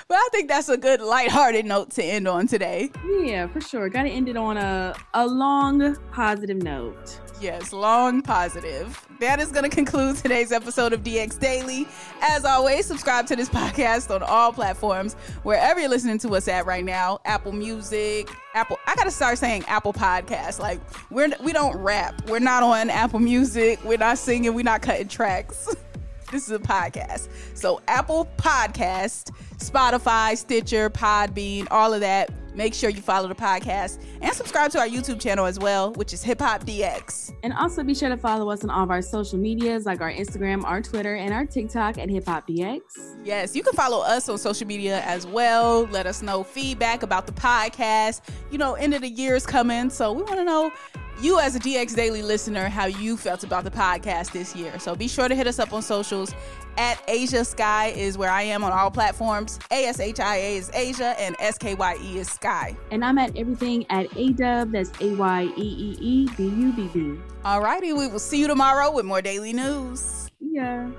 But 0.08 0.16
I 0.16 0.28
think 0.32 0.48
that's 0.48 0.70
a 0.70 0.78
good 0.78 1.02
lighthearted 1.02 1.66
note 1.66 1.90
to 1.92 2.02
end 2.02 2.26
on 2.26 2.46
today. 2.46 2.90
Yeah, 3.20 3.46
for 3.46 3.60
sure. 3.60 3.90
Got 3.90 4.04
to 4.04 4.08
end 4.08 4.30
it 4.30 4.38
on 4.38 4.56
a, 4.56 4.94
a 5.12 5.26
long 5.26 5.96
positive 6.12 6.56
note. 6.56 7.20
Yes, 7.42 7.74
long 7.74 8.22
positive. 8.22 9.06
That 9.20 9.38
is 9.38 9.52
going 9.52 9.68
to 9.68 9.74
conclude 9.74 10.16
today's 10.16 10.50
episode 10.50 10.94
of 10.94 11.02
DX 11.02 11.38
Daily. 11.38 11.86
As 12.22 12.46
always, 12.46 12.86
subscribe 12.86 13.26
to 13.26 13.36
this 13.36 13.50
podcast 13.50 14.12
on 14.12 14.22
all 14.22 14.50
platforms, 14.50 15.12
wherever 15.42 15.78
you're 15.78 15.90
listening 15.90 16.18
to 16.20 16.34
us 16.34 16.48
at 16.48 16.64
right 16.64 16.84
now. 16.84 17.20
Apple 17.26 17.52
Music, 17.52 18.30
Apple. 18.54 18.78
I 18.86 18.94
got 18.96 19.04
to 19.04 19.10
start 19.10 19.36
saying 19.36 19.64
Apple 19.68 19.92
Podcast. 19.92 20.58
Like 20.58 20.80
we're 21.10 21.28
we 21.44 21.52
don't 21.52 21.76
rap. 21.76 22.28
We're 22.28 22.38
not 22.38 22.62
on 22.62 22.88
Apple 22.88 23.20
Music. 23.20 23.78
We're 23.84 23.98
not 23.98 24.16
singing. 24.18 24.54
We're 24.54 24.62
not 24.64 24.80
cutting 24.80 25.08
tracks. 25.08 25.76
this 26.30 26.44
is 26.44 26.52
a 26.52 26.58
podcast. 26.58 27.28
So 27.54 27.80
Apple 27.88 28.28
Podcast, 28.37 29.30
Spotify, 29.56 30.37
Stitcher, 30.37 30.90
Podbean, 30.90 31.66
all 31.70 31.92
of 31.92 32.00
that. 32.00 32.30
Make 32.54 32.75
sure 32.75 32.90
you 32.90 33.00
follow 33.00 33.28
the 33.28 33.37
podcast 33.37 34.02
and 34.20 34.35
subscribe 34.35 34.73
to 34.73 34.80
our 34.80 34.88
YouTube 34.88 35.20
channel 35.20 35.47
as 35.47 35.61
well, 35.61 35.92
which 35.92 36.12
is 36.12 36.25
Hip 36.25 36.40
Hop 36.40 36.64
DX. 36.64 37.32
And 37.44 37.52
also 37.52 37.85
be 37.85 37.94
sure 37.94 38.08
to 38.08 38.16
follow 38.16 38.50
us 38.50 38.64
on 38.64 38.70
all 38.70 38.82
of 38.82 38.90
our 38.90 39.00
social 39.00 39.38
medias 39.38 39.87
like 39.87 40.00
our 40.00 40.11
Instagram, 40.11 40.64
our 40.64 40.82
Twitter, 40.82 41.14
and 41.14 41.32
our 41.32 41.47
TikTok 41.47 41.99
at 41.99 42.11
Hip 42.11 42.26
Hop 42.26 42.49
DX. 42.49 42.80
Yes, 43.23 43.54
you 43.54 43.62
can 43.62 43.74
follow 43.74 44.02
us 44.02 44.29
on 44.29 44.38
social 44.38 44.66
media 44.66 45.02
as 45.02 45.24
well. 45.24 45.85
Let 45.92 46.07
us 46.07 46.20
know 46.20 46.42
feedback 46.42 47.05
about 47.05 47.26
the 47.26 47.33
podcast. 47.33 48.22
You 48.50 48.59
know, 48.59 48.74
end 48.74 48.92
of 48.92 49.02
the 49.02 49.09
year 49.09 49.37
is 49.37 49.46
coming, 49.46 49.88
so 49.88 50.12
we 50.12 50.24
want 50.24 50.38
to 50.38 50.44
know 50.44 50.72
you 51.20 51.40
as 51.40 51.57
a 51.57 51.59
DX 51.59 51.94
Daily 51.94 52.22
listener 52.22 52.68
how 52.68 52.87
you 52.87 53.16
felt 53.16 53.44
about 53.44 53.64
the 53.64 53.70
podcast 53.70 54.33
this 54.33 54.54
year. 54.54 54.78
So 54.78 54.94
be 54.94 55.09
sure 55.09 55.28
to 55.28 55.35
hit 55.35 55.46
us 55.46 55.59
up 55.59 55.72
on 55.72 55.83
socials. 55.83 56.35
At 56.76 57.04
Ashia 57.09 57.44
Skye 57.44 57.88
is 57.88 58.16
where 58.16 58.31
I 58.31 58.42
am 58.42 58.62
on 58.62 58.72
all 58.72 58.90
platforms. 58.90 59.59
A 59.72 59.87
S 59.87 59.98
H 59.98 60.20
I 60.20 60.37
A 60.37 60.57
is 60.57 60.70
Ashia 60.70 61.16
and 61.18 61.35
S 61.40 61.59
K 61.59 61.74
Y 61.74 61.96
E 62.00 62.18
is 62.18 62.28
Skye. 62.28 62.76
And 62.92 63.04
I'm 63.04 63.18
at 63.18 63.37
everything 63.37 63.85
at 63.90 64.07
A 64.16 64.33
Dub. 64.33 64.72
That's 64.72 64.90
A 65.00 65.14
Y 65.14 65.42
E 65.57 65.62
E 65.62 65.98
E 66.00 66.28
B 66.37 66.44
U 66.44 66.72
B 66.72 66.88
B. 66.94 67.20
All 67.44 67.61
righty. 67.61 67.92
We 67.92 68.07
will 68.07 68.18
see 68.20 68.38
you 68.38 68.46
tomorrow 68.46 68.92
with 68.92 69.04
more 69.04 69.22
daily 69.22 69.52
news. 69.52 70.31
Yeah. 70.40 70.90